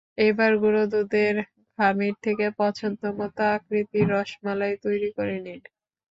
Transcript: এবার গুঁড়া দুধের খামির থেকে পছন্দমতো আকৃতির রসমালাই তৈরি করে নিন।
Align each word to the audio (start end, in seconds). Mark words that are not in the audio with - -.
এবার 0.21 0.51
গুঁড়া 0.61 0.85
দুধের 0.91 1.35
খামির 1.79 2.15
থেকে 2.23 2.45
পছন্দমতো 2.59 3.41
আকৃতির 3.55 4.05
রসমালাই 4.13 4.75
তৈরি 4.85 5.09
করে 5.17 5.35
নিন। 5.37 5.59